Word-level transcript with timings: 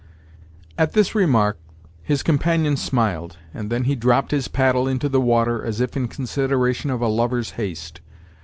At 0.79 0.93
this 0.93 1.13
remark 1.13 1.59
his 2.01 2.23
companion 2.23 2.75
smiled, 2.75 3.37
and 3.53 3.69
then 3.69 3.83
he 3.83 3.93
dropped 3.95 4.31
his 4.31 4.47
paddle 4.47 4.87
into 4.87 5.07
the 5.07 5.21
water, 5.21 5.63
as 5.63 5.79
if 5.79 5.95
in 5.95 6.07
consideration 6.07 6.89
of 6.89 7.01
a 7.01 7.07
lover's 7.07 7.51
haste. 7.51 8.01